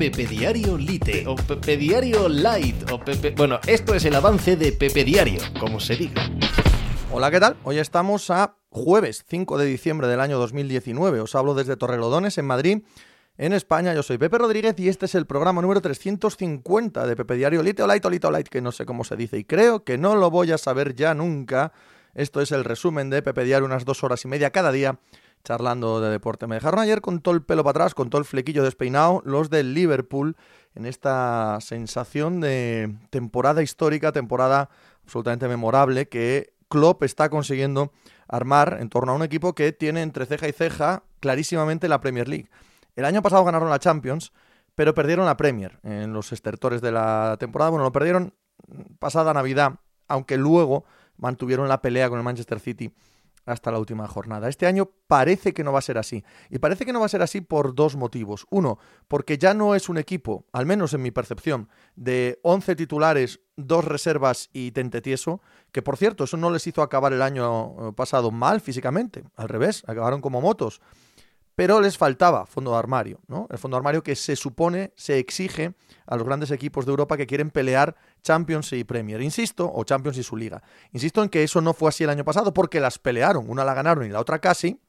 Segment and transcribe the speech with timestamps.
[0.00, 3.34] Pepe Diario Lite o Pepe Diario Light o Pepe...
[3.36, 6.22] Bueno, esto es el avance de Pepe Diario, como se diga.
[7.12, 7.58] Hola, ¿qué tal?
[7.64, 11.20] Hoy estamos a jueves 5 de diciembre del año 2019.
[11.20, 12.78] Os hablo desde Torrelodones, en Madrid,
[13.36, 13.92] en España.
[13.92, 17.82] Yo soy Pepe Rodríguez y este es el programa número 350 de Pepe Diario Lite
[17.82, 19.98] o Light o Light o Light, que no sé cómo se dice y creo que
[19.98, 21.74] no lo voy a saber ya nunca.
[22.14, 24.98] Esto es el resumen de Pepe Diario, unas dos horas y media cada día
[25.44, 26.46] charlando de deporte.
[26.46, 29.50] Me dejaron ayer con todo el pelo para atrás, con todo el flequillo despeinado, los
[29.50, 30.36] del Liverpool,
[30.74, 34.70] en esta sensación de temporada histórica, temporada
[35.02, 37.92] absolutamente memorable que Klopp está consiguiendo
[38.28, 42.28] armar en torno a un equipo que tiene entre ceja y ceja clarísimamente la Premier
[42.28, 42.48] League.
[42.94, 44.32] El año pasado ganaron la Champions,
[44.76, 47.70] pero perdieron la Premier en los estertores de la temporada.
[47.70, 48.34] Bueno, lo perdieron
[49.00, 50.84] pasada Navidad, aunque luego
[51.16, 52.94] mantuvieron la pelea con el Manchester City
[53.46, 54.48] hasta la última jornada.
[54.48, 56.24] Este año parece que no va a ser así.
[56.50, 58.46] Y parece que no va a ser así por dos motivos.
[58.50, 63.40] Uno, porque ya no es un equipo, al menos en mi percepción, de 11 titulares,
[63.56, 65.40] dos reservas y tente tieso,
[65.72, 69.48] que por cierto, eso no les hizo acabar el año eh, pasado mal físicamente, al
[69.48, 70.80] revés, acabaron como motos
[71.54, 73.46] pero les faltaba fondo de armario, ¿no?
[73.50, 75.74] El fondo de armario que se supone, se exige
[76.06, 80.18] a los grandes equipos de Europa que quieren pelear Champions y Premier, insisto, o Champions
[80.18, 80.62] y su liga.
[80.92, 83.74] Insisto en que eso no fue así el año pasado porque las pelearon, una la
[83.74, 84.80] ganaron y la otra casi,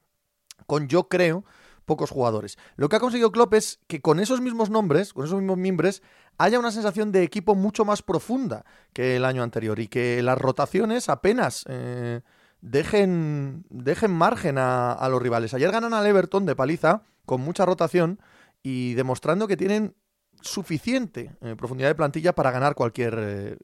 [0.66, 1.44] con yo creo
[1.84, 2.58] pocos jugadores.
[2.76, 6.02] Lo que ha conseguido Klopp es que con esos mismos nombres, con esos mismos miembros,
[6.38, 10.38] haya una sensación de equipo mucho más profunda que el año anterior y que las
[10.38, 12.22] rotaciones apenas eh,
[12.62, 15.52] dejen, dejen margen a, los rivales.
[15.52, 18.20] Ayer ganan al Everton de paliza, con mucha rotación
[18.62, 19.94] y demostrando que tienen
[20.40, 23.56] suficiente eh, profundidad de plantilla para ganar cualquier eh,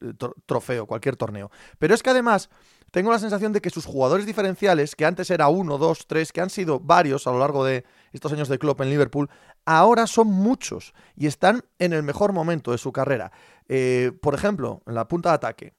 [0.46, 1.50] trofeo, cualquier torneo.
[1.78, 2.50] Pero es que además
[2.92, 6.40] tengo la sensación de que sus jugadores diferenciales, que antes era uno, dos, tres, que
[6.40, 9.28] han sido varios a lo largo de estos años de club en Liverpool,
[9.64, 13.32] ahora son muchos y están en el mejor momento de su carrera.
[13.68, 15.74] Eh, por ejemplo, en la punta de ataque,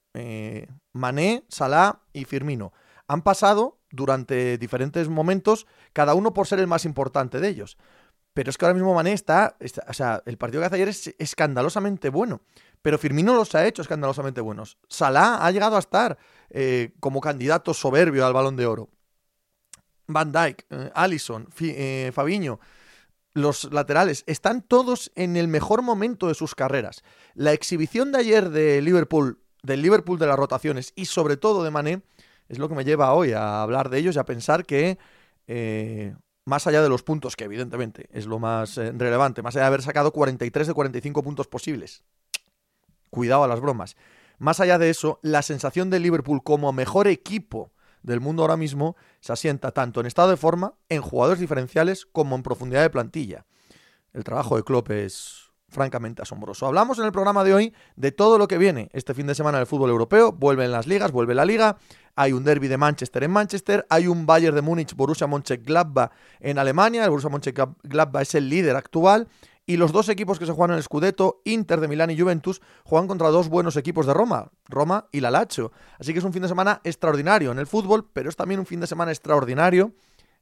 [0.92, 2.74] Mané, Salah y Firmino
[3.10, 7.78] han pasado durante diferentes momentos, cada uno por ser el más importante de ellos.
[8.34, 11.16] Pero es que ahora mismo Mané está, o sea, el partido que hace ayer es
[11.18, 12.42] escandalosamente bueno.
[12.84, 14.78] Pero Firmino los ha hecho escandalosamente buenos.
[14.88, 16.20] Salah ha llegado a estar
[16.52, 18.90] eh, como candidato soberbio al balón de oro.
[20.06, 22.60] Van Dyke, eh, Allison, eh, Fabiño,
[23.34, 27.04] los laterales, están todos en el mejor momento de sus carreras.
[27.34, 31.72] La exhibición de ayer de Liverpool, del Liverpool de las rotaciones y sobre todo de
[31.72, 32.04] Mané,
[32.50, 34.98] es lo que me lleva hoy a hablar de ellos y a pensar que,
[35.48, 36.16] eh,
[36.46, 39.68] más allá de los puntos, que evidentemente es lo más eh, relevante, más allá de
[39.68, 42.04] haber sacado 43 de 45 puntos posibles,
[43.10, 43.96] cuidado a las bromas,
[44.40, 47.72] más allá de eso, la sensación de Liverpool como mejor equipo
[48.02, 52.36] del mundo ahora mismo se asienta tanto en estado de forma, en jugadores diferenciales, como
[52.36, 53.46] en profundidad de plantilla.
[54.14, 56.66] El trabajo de Klopp es francamente asombroso.
[56.66, 59.60] Hablamos en el programa de hoy de todo lo que viene este fin de semana
[59.60, 60.32] del fútbol europeo.
[60.32, 61.78] Vuelven las ligas, vuelve la liga.
[62.22, 63.88] Hay un derby de Manchester en Manchester.
[63.90, 67.06] Hay un Bayern de Múnich, Borussia Mönchengladbach en Alemania.
[67.06, 69.30] El Borussia Mönchengladbach es el líder actual.
[69.66, 72.62] Y los dos equipos que se juegan en el Scudetto, Inter de Milán y Juventus,
[72.84, 75.72] juegan contra dos buenos equipos de Roma, Roma y la Lazio.
[75.98, 78.66] Así que es un fin de semana extraordinario en el fútbol, pero es también un
[78.66, 79.94] fin de semana extraordinario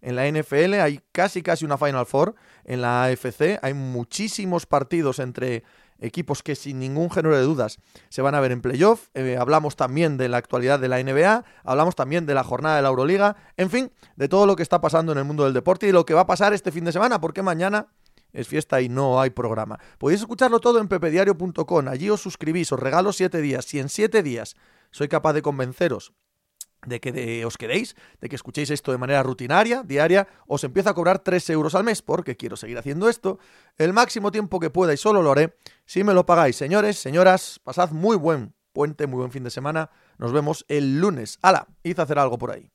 [0.01, 2.35] en la NFL hay casi casi una Final Four.
[2.63, 5.63] En la AFC hay muchísimos partidos entre
[5.99, 9.09] equipos que sin ningún género de dudas se van a ver en playoff.
[9.13, 12.81] Eh, hablamos también de la actualidad de la NBA, hablamos también de la jornada de
[12.81, 15.87] la Euroliga, en fin, de todo lo que está pasando en el mundo del deporte
[15.87, 17.87] y lo que va a pasar este fin de semana, porque mañana
[18.33, 19.79] es fiesta y no hay programa.
[19.97, 23.65] Podéis escucharlo todo en pepediario.com, allí os suscribís, os regalo siete días.
[23.65, 24.55] Si en siete días
[24.91, 26.13] soy capaz de convenceros
[26.85, 30.93] de que os quedéis, de que escuchéis esto de manera rutinaria, diaria, os empiezo a
[30.93, 33.39] cobrar 3 euros al mes porque quiero seguir haciendo esto
[33.77, 36.55] el máximo tiempo que pueda y solo lo haré si me lo pagáis.
[36.55, 39.89] Señores, señoras, pasad muy buen puente, muy buen fin de semana.
[40.17, 41.39] Nos vemos el lunes.
[41.41, 41.67] ¡Hala!
[41.83, 42.69] Hice hacer algo por ahí.